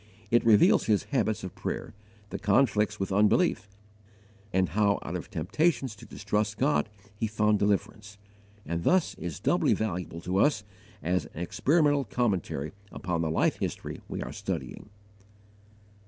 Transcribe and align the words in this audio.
It 0.31 0.43
reveals 0.43 0.85
his 0.87 1.03
habits 1.03 1.43
of 1.43 1.53
prayer, 1.53 1.93
the 2.31 2.39
conflicts 2.39 2.99
with 2.99 3.11
unbelief, 3.11 3.69
and 4.51 4.69
how 4.69 4.97
out 5.03 5.15
of 5.15 5.29
temptations 5.29 5.95
to 5.95 6.07
distrust 6.07 6.57
God 6.57 6.89
he 7.15 7.27
found 7.27 7.59
deliverance; 7.59 8.17
and 8.65 8.83
thus 8.83 9.13
is 9.19 9.39
doubly 9.39 9.75
valuable 9.75 10.19
to 10.21 10.37
us 10.39 10.63
as 11.03 11.25
an 11.25 11.41
experimental 11.41 12.03
commentary 12.05 12.71
upon 12.91 13.21
the 13.21 13.29
life 13.29 13.57
history 13.59 14.01
we 14.09 14.23
are 14.23 14.33
studying. 14.33 14.89